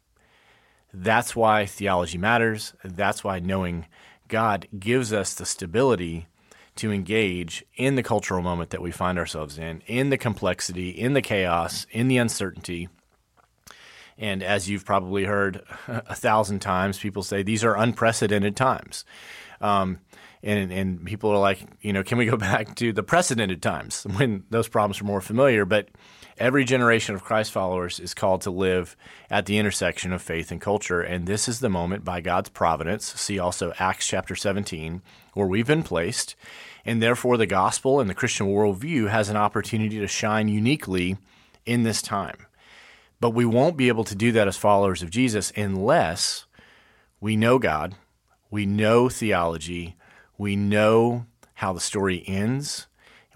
That's 0.92 1.34
why 1.34 1.66
theology 1.66 2.18
matters. 2.18 2.74
That's 2.84 3.24
why 3.24 3.40
knowing 3.40 3.86
God 4.28 4.68
gives 4.78 5.12
us 5.12 5.34
the 5.34 5.44
stability 5.46 6.28
to 6.76 6.92
engage 6.92 7.64
in 7.76 7.94
the 7.94 8.02
cultural 8.02 8.42
moment 8.42 8.70
that 8.70 8.82
we 8.82 8.90
find 8.90 9.18
ourselves 9.18 9.58
in, 9.58 9.82
in 9.86 10.10
the 10.10 10.18
complexity, 10.18 10.90
in 10.90 11.12
the 11.12 11.22
chaos, 11.22 11.86
in 11.90 12.08
the 12.08 12.16
uncertainty. 12.16 12.88
And 14.16 14.42
as 14.42 14.68
you've 14.68 14.84
probably 14.84 15.24
heard 15.24 15.62
a 15.88 16.14
thousand 16.14 16.60
times, 16.60 16.98
people 16.98 17.22
say 17.22 17.42
these 17.42 17.64
are 17.64 17.76
unprecedented 17.76 18.56
times. 18.56 19.04
Um, 19.60 20.00
and 20.42 20.70
and 20.70 21.04
people 21.04 21.30
are 21.30 21.38
like, 21.38 21.60
you 21.80 21.92
know, 21.92 22.04
can 22.04 22.18
we 22.18 22.26
go 22.26 22.36
back 22.36 22.74
to 22.76 22.92
the 22.92 23.02
precedented 23.02 23.62
times 23.62 24.04
when 24.14 24.44
those 24.50 24.68
problems 24.68 25.00
are 25.00 25.04
more 25.04 25.20
familiar? 25.20 25.64
But 25.64 25.88
every 26.38 26.64
generation 26.64 27.14
of 27.14 27.24
Christ 27.24 27.52
followers 27.52 27.98
is 27.98 28.14
called 28.14 28.42
to 28.42 28.50
live 28.50 28.96
at 29.30 29.46
the 29.46 29.58
intersection 29.58 30.12
of 30.12 30.22
faith 30.22 30.50
and 30.50 30.60
culture, 30.60 31.00
and 31.00 31.26
this 31.26 31.48
is 31.48 31.60
the 31.60 31.70
moment 31.70 32.04
by 32.04 32.20
God's 32.20 32.50
providence. 32.50 33.06
See 33.20 33.38
also 33.38 33.72
Acts 33.78 34.06
chapter 34.06 34.36
17, 34.36 35.02
where 35.32 35.46
we've 35.46 35.66
been 35.66 35.82
placed, 35.82 36.36
and 36.84 37.02
therefore 37.02 37.36
the 37.36 37.46
gospel 37.46 38.00
and 38.00 38.10
the 38.10 38.14
Christian 38.14 38.48
worldview 38.48 39.10
has 39.10 39.28
an 39.28 39.36
opportunity 39.36 39.98
to 39.98 40.06
shine 40.06 40.48
uniquely 40.48 41.16
in 41.64 41.82
this 41.82 42.02
time. 42.02 42.46
But 43.20 43.30
we 43.30 43.46
won't 43.46 43.78
be 43.78 43.88
able 43.88 44.04
to 44.04 44.14
do 44.14 44.32
that 44.32 44.48
as 44.48 44.58
followers 44.58 45.02
of 45.02 45.10
Jesus 45.10 45.52
unless 45.56 46.44
we 47.20 47.36
know 47.36 47.58
God, 47.58 47.94
we 48.54 48.66
know 48.66 49.08
theology, 49.08 49.96
we 50.38 50.54
know 50.54 51.26
how 51.54 51.72
the 51.72 51.80
story 51.80 52.22
ends. 52.24 52.86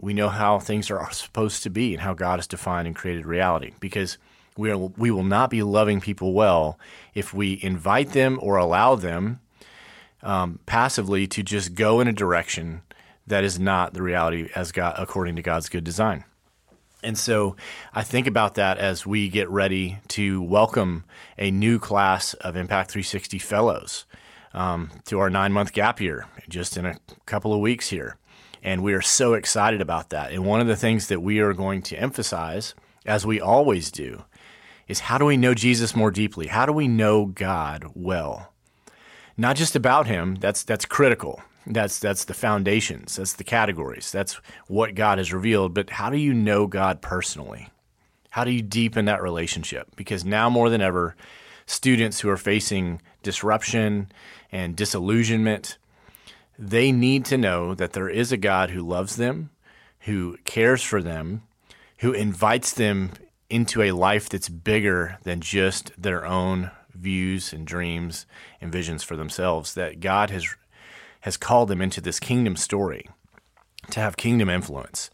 We 0.01 0.15
know 0.15 0.29
how 0.29 0.61
things 0.61 0.93
are 0.93 1.11
supposed 1.11 1.65
to 1.65 1.71
be 1.71 1.93
and 1.93 2.03
how 2.03 2.15
God 2.15 2.37
has 2.37 2.47
defined 2.47 2.87
and 2.87 2.95
created 2.95 3.27
reality 3.27 3.73
because 3.81 4.17
we, 4.57 4.71
are, 4.71 4.77
we 4.77 5.11
will 5.11 5.25
not 5.25 5.51
be 5.51 5.65
loving 5.65 6.01
people 6.01 6.35
well 6.35 6.79
if 7.17 7.35
we 7.35 7.59
invite 7.63 8.13
them 8.13 8.39
or 8.41 8.59
allow 8.59 8.95
them 8.95 9.41
um, 10.23 10.61
passively 10.67 11.27
to 11.27 11.43
just 11.43 11.75
go 11.75 11.99
in 11.99 12.07
a 12.07 12.13
direction 12.13 12.83
that 13.27 13.43
is 13.43 13.59
not 13.59 13.95
the 13.95 14.03
reality 14.03 14.49
as 14.55 14.71
God, 14.71 14.95
according 14.97 15.35
to 15.35 15.43
God's 15.43 15.69
good 15.69 15.83
design. 15.83 16.23
And 17.03 17.19
so 17.19 17.57
I 17.93 18.05
think 18.05 18.29
about 18.29 18.55
that 18.55 18.79
as 18.79 19.05
we 19.05 19.29
get 19.29 19.51
ready 19.51 19.99
to 20.09 20.41
welcome 20.41 21.03
a 21.37 21.51
new 21.51 21.81
class 21.81 22.35
of 22.35 22.55
Impact 22.55 22.93
360 22.93 23.41
fellows 23.41 24.05
um, 24.55 24.91
to 25.07 25.19
our 25.19 25.31
nine 25.31 25.53
month 25.53 25.73
gap 25.73 26.01
year 26.01 26.27
just 26.49 26.77
in 26.77 26.87
a 26.87 26.99
couple 27.27 27.53
of 27.53 27.61
weeks 27.61 27.91
here. 27.91 28.17
And 28.63 28.83
we 28.83 28.93
are 28.95 29.03
so 29.03 29.35
excited 29.35 29.81
about 29.81 30.11
that. 30.11 30.33
And 30.33 30.45
one 30.45 30.61
of 30.61 30.67
the 30.67 30.77
things 30.77 31.09
that 31.09 31.23
we 31.23 31.39
are 31.39 31.53
going 31.53 31.83
to 31.83 31.97
emphasize, 31.97 32.75
as 33.07 33.25
we 33.25 33.41
always 33.41 33.91
do, 33.91 34.25
is 34.89 35.01
how 35.01 35.19
do 35.19 35.25
we 35.25 35.37
know 35.37 35.55
Jesus 35.55 35.95
more 35.95 36.11
deeply? 36.11 36.49
How 36.49 36.67
do 36.67 36.73
we 36.73 36.89
know 36.89 37.27
God 37.27 37.85
well? 37.95 38.53
Not 39.37 39.57
just 39.57 39.77
about 39.77 40.07
him, 40.07 40.35
that's 40.37 40.65
that's 40.65 40.85
critical. 40.85 41.41
That's 41.67 41.99
that's 41.99 42.25
the 42.25 42.35
foundations, 42.35 43.17
that's 43.17 43.35
the 43.35 43.45
categories. 43.45 44.11
That's 44.11 44.41
what 44.67 44.95
God 44.95 45.19
has 45.19 45.33
revealed, 45.33 45.75
but 45.75 45.91
how 45.91 46.11
do 46.11 46.17
you 46.17 46.33
know 46.33 46.67
God 46.67 47.03
personally? 47.03 47.69
How 48.31 48.45
do 48.45 48.51
you 48.51 48.63
deepen 48.63 49.05
that 49.05 49.23
relationship? 49.23 49.95
Because 49.95 50.25
now 50.25 50.51
more 50.51 50.71
than 50.71 50.81
ever, 50.81 51.15
students 51.67 52.21
who 52.21 52.31
are 52.31 52.37
facing 52.37 53.01
disruption 53.31 54.11
and 54.51 54.75
disillusionment, 54.75 55.77
they 56.59 56.91
need 56.91 57.27
to 57.27 57.37
know 57.37 57.75
that 57.75 57.93
there 57.93 58.09
is 58.09 58.33
a 58.33 58.39
God 58.39 58.71
who 58.71 58.81
loves 58.81 59.17
them, 59.17 59.51
who 60.01 60.39
cares 60.45 60.83
for 60.83 61.03
them, 61.03 61.43
who 61.99 62.13
invites 62.13 62.73
them 62.73 63.11
into 63.51 63.83
a 63.83 63.93
life 63.93 64.31
that's 64.31 64.49
bigger 64.49 65.19
than 65.25 65.41
just 65.41 65.93
their 66.01 66.25
own 66.25 66.71
views 66.95 67.53
and 67.53 67.67
dreams 67.67 68.27
and 68.61 68.73
visions 68.73 69.03
for 69.05 69.17
themselves 69.17 69.75
that 69.75 70.01
God 70.01 70.31
has 70.31 70.47
has 71.21 71.37
called 71.37 71.69
them 71.69 71.83
into 71.83 72.01
this 72.01 72.21
kingdom 72.21 72.57
story 72.57 73.09
to 73.91 74.01
have 74.01 74.17
kingdom 74.17 74.49
influence. 74.49 75.11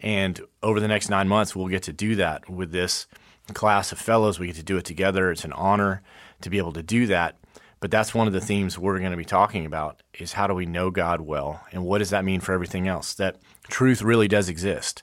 And 0.00 0.40
over 0.62 0.80
the 0.80 0.88
next 0.88 1.08
9 1.08 1.26
months 1.26 1.56
we'll 1.56 1.68
get 1.68 1.82
to 1.84 1.92
do 1.92 2.14
that 2.16 2.48
with 2.48 2.70
this 2.70 3.06
class 3.54 3.92
of 3.92 3.98
fellows. 3.98 4.38
We 4.38 4.48
get 4.48 4.56
to 4.56 4.62
do 4.62 4.76
it 4.76 4.84
together. 4.84 5.30
It's 5.30 5.44
an 5.44 5.52
honor 5.52 6.02
to 6.42 6.50
be 6.50 6.58
able 6.58 6.72
to 6.72 6.82
do 6.82 7.06
that. 7.06 7.36
But 7.80 7.90
that's 7.90 8.14
one 8.14 8.26
of 8.26 8.32
the 8.32 8.40
themes 8.40 8.78
we're 8.78 8.98
going 8.98 9.10
to 9.10 9.16
be 9.16 9.24
talking 9.24 9.66
about 9.66 10.02
is 10.14 10.32
how 10.32 10.46
do 10.46 10.54
we 10.54 10.66
know 10.66 10.90
God 10.90 11.20
well 11.20 11.62
and 11.72 11.84
what 11.84 11.98
does 11.98 12.10
that 12.10 12.24
mean 12.24 12.40
for 12.40 12.52
everything 12.52 12.88
else? 12.88 13.12
That 13.14 13.36
truth 13.68 14.00
really 14.02 14.28
does 14.28 14.48
exist. 14.48 15.02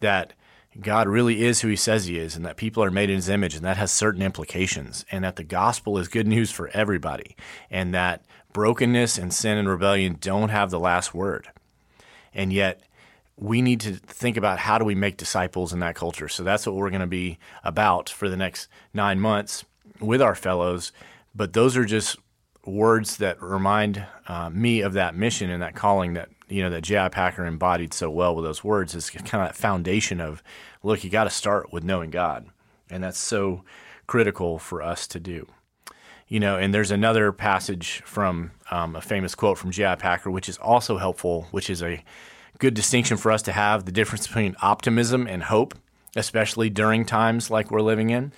That 0.00 0.32
God 0.80 1.08
really 1.08 1.44
is 1.44 1.60
who 1.60 1.68
he 1.68 1.76
says 1.76 2.06
he 2.06 2.18
is 2.18 2.36
and 2.36 2.46
that 2.46 2.56
people 2.56 2.82
are 2.82 2.90
made 2.90 3.10
in 3.10 3.16
his 3.16 3.28
image 3.28 3.54
and 3.54 3.64
that 3.64 3.76
has 3.76 3.92
certain 3.92 4.22
implications 4.22 5.04
and 5.10 5.24
that 5.24 5.36
the 5.36 5.44
gospel 5.44 5.98
is 5.98 6.08
good 6.08 6.26
news 6.26 6.50
for 6.50 6.68
everybody 6.68 7.36
and 7.70 7.92
that 7.92 8.24
brokenness 8.52 9.18
and 9.18 9.34
sin 9.34 9.58
and 9.58 9.68
rebellion 9.68 10.16
don't 10.20 10.48
have 10.48 10.70
the 10.70 10.80
last 10.80 11.12
word. 11.12 11.48
And 12.32 12.52
yet 12.52 12.80
we 13.36 13.60
need 13.60 13.80
to 13.80 13.94
think 13.94 14.36
about 14.36 14.60
how 14.60 14.78
do 14.78 14.84
we 14.84 14.94
make 14.94 15.16
disciples 15.16 15.72
in 15.72 15.80
that 15.80 15.96
culture. 15.96 16.28
So 16.28 16.42
that's 16.44 16.66
what 16.66 16.76
we're 16.76 16.90
going 16.90 17.00
to 17.00 17.06
be 17.06 17.38
about 17.64 18.08
for 18.08 18.28
the 18.28 18.36
next 18.36 18.68
9 18.94 19.18
months 19.18 19.64
with 20.00 20.22
our 20.22 20.34
fellows, 20.34 20.92
but 21.34 21.52
those 21.52 21.76
are 21.76 21.84
just 21.84 22.16
words 22.64 23.16
that 23.16 23.42
remind 23.42 24.06
uh, 24.28 24.48
me 24.50 24.80
of 24.82 24.92
that 24.92 25.14
mission 25.14 25.50
and 25.50 25.62
that 25.62 25.74
calling 25.74 26.14
that 26.14 26.28
you 26.48 26.62
know 26.62 26.70
that 26.70 26.82
J.I. 26.82 27.08
Packer 27.08 27.46
embodied 27.46 27.94
so 27.94 28.10
well 28.10 28.34
with 28.34 28.44
those 28.44 28.62
words 28.62 28.94
is 28.94 29.10
kind 29.10 29.42
of 29.42 29.48
that 29.48 29.56
foundation 29.56 30.20
of 30.20 30.42
look, 30.82 31.02
you 31.02 31.10
got 31.10 31.24
to 31.24 31.30
start 31.30 31.72
with 31.72 31.84
knowing 31.84 32.10
God, 32.10 32.46
and 32.90 33.02
that's 33.02 33.18
so 33.18 33.64
critical 34.06 34.58
for 34.58 34.82
us 34.82 35.06
to 35.08 35.20
do. 35.20 35.46
You 36.28 36.40
know, 36.40 36.56
and 36.56 36.72
there's 36.72 36.90
another 36.90 37.32
passage 37.32 38.02
from 38.04 38.52
um, 38.70 38.96
a 38.96 39.00
famous 39.00 39.34
quote 39.34 39.58
from 39.58 39.70
J.I. 39.70 39.96
Packer, 39.96 40.30
which 40.30 40.48
is 40.48 40.58
also 40.58 40.98
helpful, 40.98 41.46
which 41.50 41.68
is 41.68 41.82
a 41.82 42.02
good 42.58 42.74
distinction 42.74 43.16
for 43.16 43.32
us 43.32 43.42
to 43.42 43.52
have 43.52 43.84
the 43.84 43.92
difference 43.92 44.26
between 44.26 44.56
optimism 44.62 45.26
and 45.26 45.44
hope, 45.44 45.74
especially 46.16 46.70
during 46.70 47.04
times 47.04 47.50
like 47.50 47.70
we're 47.70 47.80
living 47.80 48.10
in. 48.10 48.32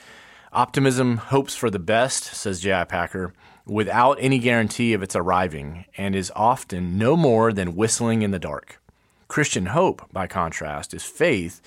Optimism 0.55 1.17
hopes 1.17 1.57
for 1.57 1.69
the 1.69 1.81
best, 1.81 2.23
says 2.23 2.61
J.I. 2.61 2.85
Packer, 2.85 3.35
without 3.67 4.19
any 4.21 4.39
guarantee 4.39 4.93
of 4.93 5.03
its 5.03 5.17
arriving 5.17 5.85
and 5.97 6.15
is 6.15 6.31
often 6.37 6.97
no 6.97 7.17
more 7.17 7.53
than 7.53 7.75
whistling 7.75 8.23
in 8.23 8.31
the 8.31 8.39
dark. 8.39 8.81
Christian 9.27 9.67
hope, 9.67 10.09
by 10.13 10.29
contrast, 10.29 10.95
is 10.95 11.03
faith 11.03 11.61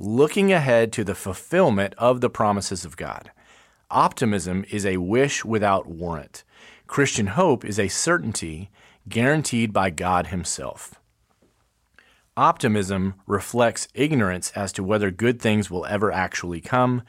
looking 0.00 0.52
ahead 0.52 0.92
to 0.92 1.04
the 1.04 1.14
fulfillment 1.14 1.94
of 1.98 2.20
the 2.20 2.28
promises 2.28 2.84
of 2.84 2.96
God. 2.96 3.30
Optimism 3.92 4.64
is 4.70 4.84
a 4.84 4.96
wish 4.96 5.44
without 5.44 5.86
warrant. 5.86 6.42
Christian 6.88 7.28
hope 7.28 7.64
is 7.64 7.78
a 7.78 7.86
certainty 7.86 8.70
guaranteed 9.08 9.72
by 9.72 9.90
God 9.90 10.28
Himself. 10.28 10.96
Optimism 12.36 13.14
reflects 13.26 13.86
ignorance 13.94 14.50
as 14.56 14.72
to 14.72 14.82
whether 14.82 15.12
good 15.12 15.40
things 15.40 15.70
will 15.70 15.86
ever 15.86 16.10
actually 16.10 16.60
come. 16.60 17.02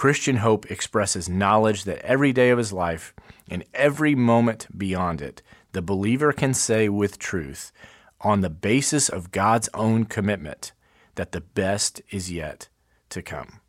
Christian 0.00 0.36
hope 0.36 0.70
expresses 0.70 1.28
knowledge 1.28 1.84
that 1.84 1.98
every 1.98 2.32
day 2.32 2.48
of 2.48 2.56
his 2.56 2.72
life 2.72 3.12
and 3.50 3.62
every 3.74 4.14
moment 4.14 4.66
beyond 4.74 5.20
it, 5.20 5.42
the 5.72 5.82
believer 5.82 6.32
can 6.32 6.54
say 6.54 6.88
with 6.88 7.18
truth, 7.18 7.70
on 8.22 8.40
the 8.40 8.48
basis 8.48 9.10
of 9.10 9.30
God's 9.30 9.68
own 9.74 10.06
commitment, 10.06 10.72
that 11.16 11.32
the 11.32 11.42
best 11.42 12.00
is 12.08 12.32
yet 12.32 12.70
to 13.10 13.20
come. 13.20 13.60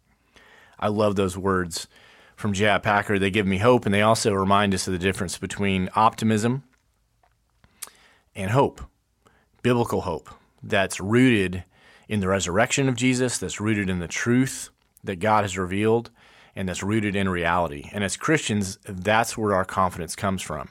I 0.79 0.87
love 0.87 1.17
those 1.17 1.37
words 1.37 1.89
from 2.37 2.53
J.I. 2.53 2.77
Packer. 2.77 3.19
They 3.19 3.29
give 3.29 3.45
me 3.45 3.57
hope, 3.57 3.85
and 3.85 3.93
they 3.93 4.01
also 4.01 4.31
remind 4.31 4.73
us 4.73 4.87
of 4.87 4.93
the 4.93 4.99
difference 4.99 5.37
between 5.37 5.89
optimism 5.97 6.63
and 8.37 8.51
hope, 8.51 8.79
biblical 9.63 9.99
hope 9.99 10.29
that's 10.63 11.01
rooted 11.01 11.65
in 12.07 12.21
the 12.21 12.29
resurrection 12.29 12.87
of 12.87 12.95
Jesus, 12.95 13.37
that's 13.37 13.59
rooted 13.59 13.89
in 13.89 13.99
the 13.99 14.07
truth 14.07 14.69
that 15.03 15.19
God 15.19 15.43
has 15.43 15.57
revealed, 15.57 16.09
and 16.55 16.67
that's 16.67 16.83
rooted 16.83 17.15
in 17.15 17.29
reality. 17.29 17.89
And 17.93 18.03
as 18.03 18.17
Christians, 18.17 18.77
that's 18.83 19.37
where 19.37 19.55
our 19.55 19.65
confidence 19.65 20.15
comes 20.15 20.41
from, 20.41 20.69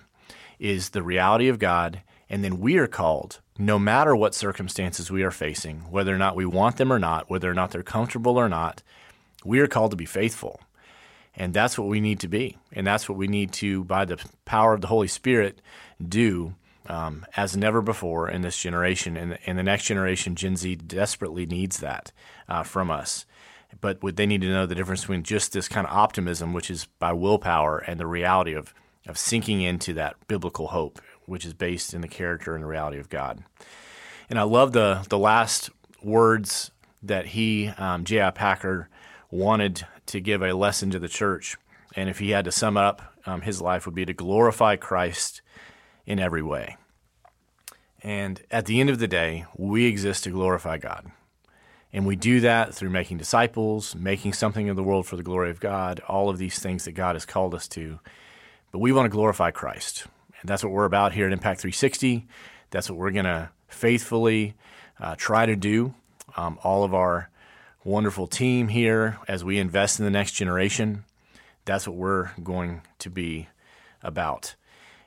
is 0.59 0.91
the 0.91 1.03
reality 1.03 1.49
of 1.49 1.59
God. 1.59 2.03
And 2.29 2.45
then 2.45 2.61
we 2.61 2.79
are 2.79 2.87
called, 2.87 3.41
no 3.59 3.79
matter 3.79 4.15
what 4.15 4.35
circumstances 4.35 5.11
we 5.11 5.23
are 5.23 5.31
facing, 5.31 5.81
whether 5.91 6.15
or 6.15 6.19
not 6.19 6.37
we 6.37 6.47
want 6.47 6.77
them 6.77 6.93
or 6.93 6.99
not, 6.99 7.29
whether 7.29 7.51
or 7.51 7.55
not 7.55 7.71
they're 7.71 7.83
comfortable 7.83 8.37
or 8.37 8.49
not, 8.49 8.83
we 9.45 9.59
are 9.61 9.67
called 9.67 9.91
to 9.91 9.97
be 9.97 10.07
faithful. 10.07 10.61
And 11.35 11.55
that's 11.55 11.79
what 11.79 11.89
we 11.89 12.01
need 12.01 12.21
to 12.21 12.29
be. 12.29 12.59
And 12.73 12.87
that's 12.87 13.09
what 13.09 13.19
we 13.19 13.27
need 13.27 13.53
to, 13.55 13.85
by 13.85 14.05
the 14.05 14.23
power 14.45 14.75
of 14.75 14.81
the 14.81 14.89
Holy 14.89 15.09
Spirit, 15.09 15.61
do 16.07 16.55
um, 16.87 17.25
as 17.37 17.57
never 17.57 17.81
before 17.81 18.29
in 18.29 18.43
this 18.43 18.61
generation. 18.61 19.17
And, 19.17 19.39
and 19.47 19.59
the 19.59 19.63
next 19.63 19.85
generation, 19.85 20.35
Gen 20.35 20.57
Z, 20.57 20.77
desperately 20.77 21.47
needs 21.47 21.79
that 21.79 22.13
uh, 22.49 22.63
from 22.63 22.91
us 22.91 23.27
but 23.81 23.99
they 24.17 24.27
need 24.27 24.41
to 24.43 24.49
know 24.49 24.67
the 24.67 24.75
difference 24.75 25.03
between 25.03 25.23
just 25.23 25.53
this 25.53 25.69
kind 25.69 25.87
of 25.87 25.93
optimism, 25.93 26.53
which 26.53 26.71
is 26.71 26.87
by 26.99 27.13
willpower, 27.13 27.79
and 27.79 27.99
the 27.99 28.07
reality 28.07 28.55
of 28.55 28.75
of 29.07 29.17
sinking 29.17 29.63
into 29.63 29.95
that 29.95 30.17
biblical 30.29 30.69
hope, 30.69 31.01
which 31.25 31.47
is 31.47 31.55
based 31.55 31.95
in 31.95 32.01
the 32.01 32.09
character 32.09 32.55
and 32.55 32.63
the 32.63 32.69
reality 32.69 32.99
of 32.99 33.09
God. 33.09 33.43
And 34.29 34.39
I 34.39 34.43
love 34.43 34.73
the 34.73 35.07
the 35.09 35.19
last 35.19 35.71
words 36.03 36.71
that 37.03 37.27
he, 37.29 37.69
um, 37.79 38.05
J.I. 38.05 38.31
Packer, 38.31 38.89
wanted 39.31 39.87
to 40.07 40.21
give 40.21 40.43
a 40.43 40.53
lesson 40.53 40.91
to 40.91 40.99
the 40.99 41.09
church. 41.09 41.57
And 41.97 42.09
if 42.09 42.19
he 42.19 42.31
had 42.31 42.45
to 42.45 42.53
sum 42.53 42.77
up, 42.77 43.15
um, 43.27 43.43
his 43.43 43.61
life 43.61 43.87
would 43.87 43.95
be 43.95 44.05
to 44.05 44.13
glorify 44.13 44.77
Christ 44.77 45.41
in 46.07 46.19
every 46.19 46.43
way. 46.43 46.77
And 48.03 48.43
at 48.51 48.67
the 48.67 48.81
end 48.81 48.91
of 48.91 48.99
the 48.99 49.09
day, 49.09 49.47
we 49.57 49.87
exist 49.87 50.25
to 50.25 50.31
glorify 50.31 50.79
God. 50.79 51.11
And 51.93 52.07
we 52.07 52.17
do 52.17 52.41
that 52.41 52.75
through 52.75 52.91
making 52.91 53.19
disciples, 53.19 53.95
making 53.97 54.33
something 54.35 54.69
of 54.69 54.77
the 54.77 54.83
world 54.83 55.07
for 55.07 55.17
the 55.17 55.23
glory 55.23 55.51
of 55.51 55.61
God, 55.61 56.01
all 56.09 56.29
of 56.29 56.39
these 56.39 56.59
things 56.59 56.85
that 56.85 56.93
God 56.93 57.17
has 57.17 57.27
called 57.27 57.55
us 57.55 57.67
to. 57.69 57.99
But 58.71 58.79
we 58.79 58.93
want 58.93 59.07
to 59.07 59.11
glorify 59.11 59.51
Christ. 59.51 60.07
And 60.41 60.49
that's 60.49 60.63
what 60.63 60.73
we're 60.73 60.85
about 60.85 61.13
here 61.13 61.27
at 61.27 61.33
Impact 61.33 61.61
360. 61.61 62.27
That's 62.71 62.89
what 62.89 62.99
we're 62.99 63.11
going 63.11 63.25
to 63.25 63.51
faithfully 63.69 64.55
uh, 65.01 65.17
try 65.17 65.47
to 65.47 65.57
do. 65.57 65.95
Um, 66.37 66.59
all 66.63 66.85
of 66.85 66.95
our 66.95 67.29
wonderful 67.83 68.29
team 68.29 68.69
here 68.69 69.19
as 69.27 69.43
we 69.43 69.59
invest 69.59 69.99
in 69.99 70.05
the 70.05 70.11
next 70.11 70.33
generation. 70.33 71.05
That's 71.65 71.89
what 71.89 71.97
we're 71.97 72.31
going 72.43 72.83
to 73.01 73.11
be 73.11 73.49
about. 74.03 74.55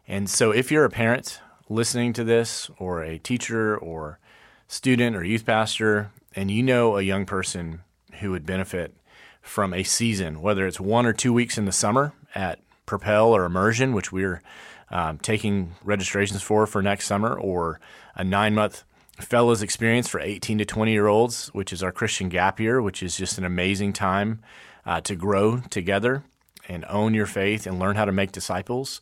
And 0.07 0.29
so 0.29 0.51
if 0.51 0.71
you're 0.71 0.85
a 0.85 0.89
parent 0.89 1.39
listening 1.69 2.13
to 2.13 2.23
this, 2.23 2.69
or 2.77 3.03
a 3.03 3.17
teacher, 3.17 3.77
or 3.77 4.19
student, 4.67 5.15
or 5.15 5.23
youth 5.23 5.45
pastor, 5.45 6.11
and 6.35 6.49
you 6.51 6.63
know 6.63 6.97
a 6.97 7.01
young 7.01 7.25
person 7.25 7.81
who 8.19 8.31
would 8.31 8.45
benefit 8.45 8.95
from 9.41 9.73
a 9.73 9.83
season, 9.83 10.41
whether 10.41 10.65
it's 10.65 10.79
one 10.79 11.05
or 11.05 11.13
two 11.13 11.33
weeks 11.33 11.57
in 11.57 11.65
the 11.65 11.71
summer 11.71 12.13
at 12.33 12.59
Propel 12.85 13.35
or 13.35 13.45
Immersion, 13.45 13.93
which 13.93 14.11
we're 14.11 14.41
um, 14.89 15.17
taking 15.17 15.75
registrations 15.83 16.41
for 16.41 16.65
for 16.65 16.81
next 16.81 17.07
summer, 17.07 17.37
or 17.37 17.79
a 18.15 18.23
nine 18.23 18.53
month 18.53 18.83
fellows 19.19 19.61
experience 19.61 20.07
for 20.07 20.19
18 20.19 20.57
to 20.59 20.65
20 20.65 20.91
year 20.91 21.07
olds, 21.07 21.47
which 21.47 21.73
is 21.73 21.83
our 21.83 21.91
Christian 21.91 22.29
gap 22.29 22.59
year, 22.59 22.81
which 22.81 23.03
is 23.03 23.17
just 23.17 23.37
an 23.37 23.45
amazing 23.45 23.93
time 23.93 24.41
uh, 24.85 25.01
to 25.01 25.15
grow 25.15 25.59
together 25.69 26.23
and 26.67 26.85
own 26.85 27.13
your 27.13 27.25
faith 27.25 27.67
and 27.67 27.79
learn 27.79 27.95
how 27.95 28.05
to 28.05 28.11
make 28.11 28.31
disciples. 28.31 29.01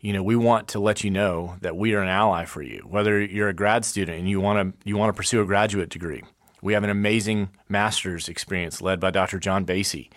You 0.00 0.12
know, 0.12 0.22
we 0.22 0.36
want 0.36 0.68
to 0.68 0.78
let 0.78 1.02
you 1.02 1.10
know 1.10 1.56
that 1.62 1.76
we 1.76 1.94
are 1.94 2.02
an 2.02 2.08
ally 2.08 2.44
for 2.44 2.62
you. 2.62 2.84
Whether 2.86 3.20
you're 3.20 3.48
a 3.48 3.54
grad 3.54 3.84
student 3.84 4.18
and 4.18 4.28
you 4.28 4.40
want 4.40 4.76
to 4.80 4.88
you 4.88 4.96
want 4.96 5.08
to 5.08 5.16
pursue 5.16 5.40
a 5.40 5.46
graduate 5.46 5.88
degree, 5.88 6.22
we 6.62 6.72
have 6.72 6.84
an 6.84 6.90
amazing 6.90 7.50
master's 7.68 8.28
experience 8.28 8.80
led 8.80 9.00
by 9.00 9.10
Dr. 9.10 9.38
John 9.38 9.64
Basie 9.64 10.08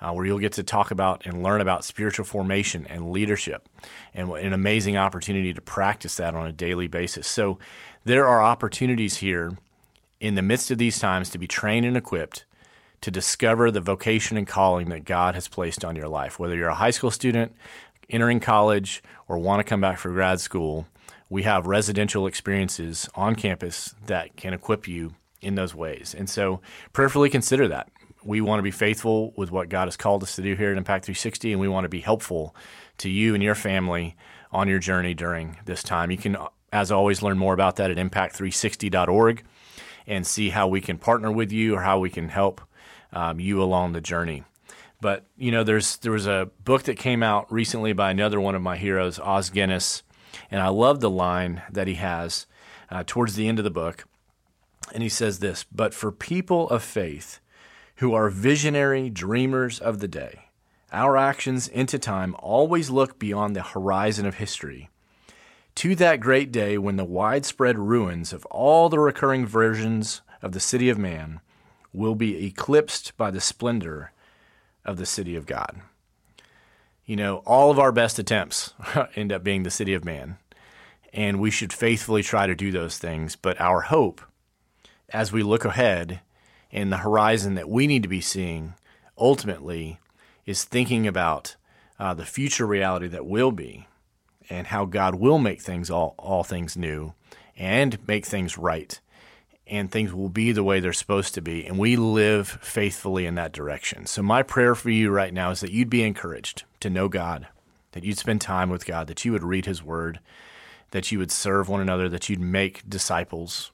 uh, 0.00 0.12
where 0.12 0.26
you'll 0.26 0.38
get 0.38 0.52
to 0.52 0.62
talk 0.62 0.90
about 0.90 1.26
and 1.26 1.42
learn 1.42 1.60
about 1.60 1.84
spiritual 1.84 2.24
formation 2.24 2.86
and 2.86 3.10
leadership, 3.10 3.68
and 4.14 4.30
an 4.30 4.52
amazing 4.52 4.96
opportunity 4.96 5.52
to 5.52 5.60
practice 5.60 6.16
that 6.16 6.34
on 6.34 6.46
a 6.46 6.52
daily 6.52 6.86
basis. 6.86 7.26
So, 7.26 7.58
there 8.04 8.26
are 8.26 8.42
opportunities 8.42 9.18
here 9.18 9.58
in 10.20 10.34
the 10.34 10.42
midst 10.42 10.70
of 10.70 10.78
these 10.78 10.98
times 10.98 11.30
to 11.30 11.38
be 11.38 11.46
trained 11.46 11.84
and 11.84 11.96
equipped 11.96 12.44
to 13.00 13.10
discover 13.10 13.70
the 13.70 13.80
vocation 13.80 14.36
and 14.36 14.46
calling 14.46 14.88
that 14.88 15.04
God 15.04 15.34
has 15.34 15.46
placed 15.46 15.84
on 15.84 15.94
your 15.94 16.08
life. 16.08 16.38
Whether 16.38 16.56
you're 16.56 16.68
a 16.68 16.74
high 16.74 16.90
school 16.90 17.10
student, 17.10 17.54
entering 18.08 18.40
college, 18.40 19.02
or 19.28 19.38
want 19.38 19.60
to 19.60 19.64
come 19.64 19.80
back 19.80 19.98
for 19.98 20.10
grad 20.10 20.40
school, 20.40 20.86
we 21.28 21.42
have 21.42 21.66
residential 21.66 22.26
experiences 22.26 23.08
on 23.14 23.34
campus 23.34 23.94
that 24.06 24.36
can 24.36 24.54
equip 24.54 24.88
you 24.88 25.14
in 25.40 25.54
those 25.54 25.74
ways. 25.74 26.14
And 26.16 26.28
so 26.28 26.60
prayerfully 26.92 27.30
consider 27.30 27.68
that 27.68 27.90
we 28.24 28.40
want 28.40 28.58
to 28.58 28.62
be 28.62 28.70
faithful 28.70 29.32
with 29.36 29.50
what 29.50 29.68
God 29.68 29.86
has 29.86 29.96
called 29.96 30.22
us 30.22 30.36
to 30.36 30.42
do 30.42 30.54
here 30.54 30.72
at 30.72 30.78
Impact 30.78 31.04
360, 31.04 31.52
and 31.52 31.60
we 31.60 31.68
want 31.68 31.84
to 31.84 31.88
be 31.88 32.00
helpful 32.00 32.54
to 32.98 33.08
you 33.08 33.34
and 33.34 33.42
your 33.42 33.54
family 33.54 34.16
on 34.50 34.68
your 34.68 34.78
journey 34.78 35.14
during 35.14 35.56
this 35.64 35.82
time. 35.82 36.10
You 36.10 36.18
can, 36.18 36.36
as 36.72 36.90
always, 36.90 37.22
learn 37.22 37.38
more 37.38 37.54
about 37.54 37.76
that 37.76 37.90
at 37.90 37.96
impact360.org 37.96 39.44
and 40.06 40.26
see 40.26 40.50
how 40.50 40.66
we 40.66 40.80
can 40.80 40.98
partner 40.98 41.30
with 41.30 41.52
you 41.52 41.76
or 41.76 41.82
how 41.82 41.98
we 41.98 42.10
can 42.10 42.28
help 42.28 42.60
um, 43.12 43.38
you 43.38 43.62
along 43.62 43.92
the 43.92 44.00
journey. 44.00 44.44
But 45.00 45.26
you 45.36 45.52
know, 45.52 45.62
there's 45.62 45.96
there 45.98 46.12
was 46.12 46.26
a 46.26 46.50
book 46.64 46.82
that 46.84 46.98
came 46.98 47.22
out 47.22 47.50
recently 47.52 47.92
by 47.92 48.10
another 48.10 48.40
one 48.40 48.54
of 48.54 48.62
my 48.62 48.76
heroes, 48.76 49.20
Os 49.20 49.48
Guinness, 49.48 50.02
and 50.50 50.60
I 50.60 50.68
love 50.68 51.00
the 51.00 51.10
line 51.10 51.62
that 51.70 51.86
he 51.86 51.94
has 51.94 52.46
uh, 52.90 53.04
towards 53.06 53.36
the 53.36 53.46
end 53.46 53.58
of 53.58 53.64
the 53.64 53.70
book, 53.70 54.06
and 54.92 55.02
he 55.02 55.08
says 55.08 55.38
this: 55.38 55.64
"But 55.64 55.94
for 55.94 56.12
people 56.12 56.68
of 56.70 56.82
faith." 56.82 57.40
who 57.98 58.14
are 58.14 58.30
visionary 58.30 59.10
dreamers 59.10 59.80
of 59.80 59.98
the 59.98 60.08
day. 60.08 60.46
Our 60.92 61.16
actions 61.16 61.66
into 61.66 61.98
time 61.98 62.36
always 62.38 62.90
look 62.90 63.18
beyond 63.18 63.54
the 63.54 63.62
horizon 63.62 64.24
of 64.24 64.36
history. 64.36 64.88
To 65.76 65.94
that 65.96 66.20
great 66.20 66.52
day 66.52 66.78
when 66.78 66.96
the 66.96 67.04
widespread 67.04 67.78
ruins 67.78 68.32
of 68.32 68.46
all 68.46 68.88
the 68.88 69.00
recurring 69.00 69.46
versions 69.46 70.22
of 70.42 70.52
the 70.52 70.60
city 70.60 70.88
of 70.88 70.98
man 70.98 71.40
will 71.92 72.14
be 72.14 72.46
eclipsed 72.46 73.16
by 73.16 73.32
the 73.32 73.40
splendor 73.40 74.12
of 74.84 74.96
the 74.96 75.06
city 75.06 75.34
of 75.34 75.46
God. 75.46 75.80
You 77.04 77.16
know, 77.16 77.38
all 77.46 77.70
of 77.70 77.80
our 77.80 77.92
best 77.92 78.18
attempts 78.18 78.74
end 79.16 79.32
up 79.32 79.42
being 79.42 79.64
the 79.64 79.70
city 79.70 79.94
of 79.94 80.04
man, 80.04 80.38
and 81.12 81.40
we 81.40 81.50
should 81.50 81.72
faithfully 81.72 82.22
try 82.22 82.46
to 82.46 82.54
do 82.54 82.70
those 82.70 82.98
things. 82.98 83.34
But 83.34 83.60
our 83.60 83.82
hope 83.82 84.20
as 85.10 85.32
we 85.32 85.42
look 85.42 85.64
ahead 85.64 86.20
and 86.70 86.92
the 86.92 86.98
horizon 86.98 87.54
that 87.54 87.68
we 87.68 87.86
need 87.86 88.02
to 88.02 88.08
be 88.08 88.20
seeing 88.20 88.74
ultimately 89.16 89.98
is 90.44 90.64
thinking 90.64 91.06
about 91.06 91.56
uh, 91.98 92.14
the 92.14 92.26
future 92.26 92.66
reality 92.66 93.08
that 93.08 93.26
will 93.26 93.52
be 93.52 93.86
and 94.50 94.68
how 94.68 94.84
God 94.84 95.14
will 95.14 95.38
make 95.38 95.60
things 95.60 95.90
all, 95.90 96.14
all 96.18 96.44
things 96.44 96.76
new 96.76 97.12
and 97.56 97.98
make 98.06 98.24
things 98.24 98.56
right 98.56 99.00
and 99.66 99.90
things 99.90 100.14
will 100.14 100.30
be 100.30 100.52
the 100.52 100.62
way 100.62 100.80
they're 100.80 100.92
supposed 100.92 101.34
to 101.34 101.42
be 101.42 101.66
and 101.66 101.78
we 101.78 101.96
live 101.96 102.48
faithfully 102.62 103.26
in 103.26 103.34
that 103.34 103.52
direction. 103.52 104.06
So 104.06 104.22
my 104.22 104.42
prayer 104.42 104.74
for 104.74 104.90
you 104.90 105.10
right 105.10 105.32
now 105.32 105.50
is 105.50 105.60
that 105.60 105.72
you'd 105.72 105.90
be 105.90 106.02
encouraged 106.02 106.64
to 106.80 106.90
know 106.90 107.08
God, 107.08 107.48
that 107.92 108.04
you'd 108.04 108.18
spend 108.18 108.40
time 108.40 108.70
with 108.70 108.86
God, 108.86 109.06
that 109.08 109.24
you 109.24 109.32
would 109.32 109.42
read 109.42 109.66
his 109.66 109.82
word, 109.82 110.20
that 110.90 111.10
you 111.10 111.18
would 111.18 111.32
serve 111.32 111.68
one 111.68 111.80
another, 111.80 112.08
that 112.08 112.28
you'd 112.28 112.40
make 112.40 112.88
disciples 112.88 113.72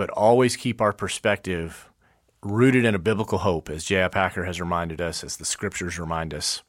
but 0.00 0.08
always 0.08 0.56
keep 0.56 0.80
our 0.80 0.94
perspective 0.94 1.90
rooted 2.40 2.86
in 2.86 2.94
a 2.94 2.98
biblical 2.98 3.36
hope, 3.36 3.68
as 3.68 3.84
J.I. 3.84 4.08
Packer 4.08 4.46
has 4.46 4.58
reminded 4.58 4.98
us, 4.98 5.22
as 5.22 5.36
the 5.36 5.44
scriptures 5.44 5.98
remind 5.98 6.32
us. 6.32 6.62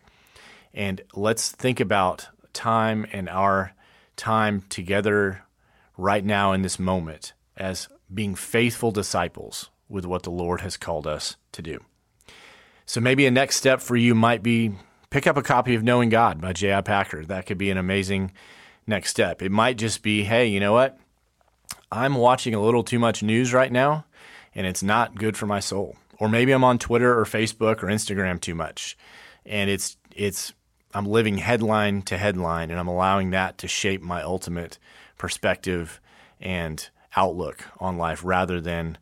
And 0.74 1.00
let's 1.16 1.50
think 1.50 1.80
about 1.80 2.28
time 2.52 3.08
and 3.14 3.30
our 3.30 3.72
time 4.18 4.64
together 4.68 5.44
right 5.96 6.26
now 6.26 6.52
in 6.52 6.62
this 6.62 6.78
moment 6.78 7.32
as 7.56 7.88
being 8.14 8.36
faithful 8.36 8.92
disciples 8.92 9.70
with 9.88 10.06
what 10.06 10.24
the 10.24 10.30
Lord 10.30 10.60
has 10.60 10.76
called 10.76 11.08
us 11.08 11.38
to 11.54 11.62
do. 11.62 11.80
So 12.86 13.00
maybe 13.00 13.26
a 13.26 13.32
next 13.32 13.56
step 13.56 13.80
for 13.80 13.96
you 13.96 14.14
might 14.14 14.44
be 14.44 14.74
pick 15.10 15.26
up 15.26 15.38
a 15.38 15.42
copy 15.42 15.74
of 15.74 15.84
Knowing 15.84 16.10
God 16.10 16.42
by 16.42 16.52
J.I. 16.52 16.82
Packer. 16.82 17.24
That 17.24 17.46
could 17.46 17.58
be 17.58 17.72
an 17.72 17.78
amazing 17.78 18.34
next 18.86 19.12
step. 19.12 19.42
It 19.42 19.54
might 19.54 19.78
just 19.78 20.04
be, 20.04 20.26
hey, 20.26 20.48
you 20.48 20.60
know 20.60 20.74
what? 20.74 20.98
I'm 21.92 22.16
watching 22.16 22.54
a 22.56 22.62
little 22.62 22.84
too 22.84 23.00
much 23.00 23.22
news 23.22 23.54
right 23.54 23.72
now 23.72 24.06
and 24.56 24.66
it's 24.66 24.84
not 24.84 25.16
good 25.16 25.36
for 25.36 25.46
my 25.46 25.60
soul. 25.60 25.96
Or 26.20 26.30
maybe 26.30 26.52
I'm 26.52 26.64
on 26.64 26.78
Twitter 26.78 27.18
or 27.20 27.26
Facebook 27.26 27.84
or 27.84 27.88
Instagram 27.88 28.40
too 28.40 28.56
much 28.56 28.98
and 29.46 29.70
it's 29.70 29.98
it's 30.16 30.54
I'm 30.94 31.06
living 31.06 31.38
headline 31.38 32.02
to 32.04 32.18
headline 32.18 32.70
and 32.70 32.80
I'm 32.80 32.88
allowing 32.88 33.32
that 33.32 33.58
to 33.60 33.68
shape 33.68 34.02
my 34.02 34.22
ultimate 34.22 34.78
perspective 35.18 36.00
and 36.40 36.90
outlook 37.16 37.66
on 37.80 37.98
life 37.98 38.22
rather 38.24 38.62
than 38.62 38.98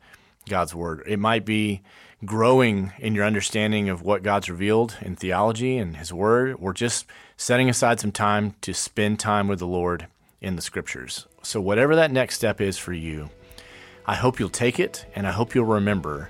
God's 0.47 0.73
word. 0.75 1.03
It 1.07 1.19
might 1.19 1.45
be 1.45 1.81
growing 2.25 2.91
in 2.99 3.15
your 3.15 3.25
understanding 3.25 3.89
of 3.89 4.01
what 4.01 4.23
God's 4.23 4.49
revealed 4.49 4.97
in 5.01 5.15
theology 5.15 5.77
and 5.77 5.97
his 5.97 6.11
word 6.11 6.57
or 6.59 6.73
just 6.73 7.05
setting 7.37 7.69
aside 7.69 7.99
some 7.99 8.11
time 8.11 8.55
to 8.61 8.73
spend 8.73 9.19
time 9.19 9.47
with 9.47 9.59
the 9.59 9.67
Lord 9.67 10.07
in 10.41 10.55
the 10.55 10.61
scriptures. 10.61 11.27
So, 11.41 11.61
whatever 11.61 11.95
that 11.95 12.11
next 12.11 12.35
step 12.35 12.61
is 12.61 12.77
for 12.77 12.93
you, 12.93 13.29
I 14.05 14.15
hope 14.15 14.39
you'll 14.39 14.49
take 14.49 14.79
it 14.79 15.05
and 15.15 15.27
I 15.27 15.31
hope 15.31 15.55
you'll 15.55 15.65
remember 15.65 16.29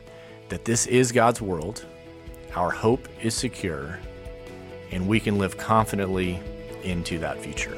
that 0.50 0.65
this 0.65 0.86
is 0.88 1.12
God's 1.12 1.41
world. 1.41 1.86
Our 2.56 2.72
hope 2.72 3.08
is 3.22 3.34
secure, 3.34 4.00
and 4.91 5.08
we 5.08 5.19
can 5.19 5.38
live 5.38 5.58
confidently 5.58 6.39
into 6.84 7.19
that 7.19 7.39
future. 7.39 7.78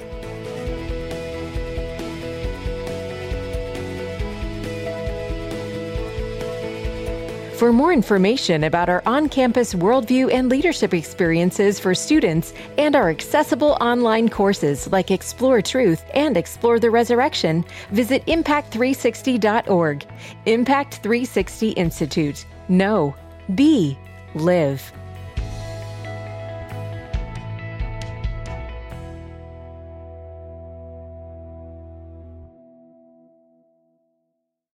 For 7.62 7.72
more 7.72 7.94
information 7.94 8.64
about 8.64 8.90
our 8.90 9.04
on 9.06 9.30
campus 9.30 9.76
worldview 9.76 10.34
and 10.34 10.50
leadership 10.50 10.96
experiences 10.96 11.80
for 11.80 11.94
students 11.94 12.56
and 12.80 12.96
our 12.96 13.12
accessible 13.12 13.78
online 13.80 14.30
courses 14.30 14.92
like 14.92 15.12
Explore 15.12 15.62
Truth 15.62 16.04
and 16.16 16.38
Explore 16.38 16.80
the 16.80 16.90
Resurrection, 16.90 17.64
visit 17.92 18.26
Impact360.org. 18.26 20.08
Impact 20.48 20.96
360 21.04 21.70
Institute. 21.70 22.48
Know, 22.68 23.14
be, 23.54 23.96
live. 24.34 24.92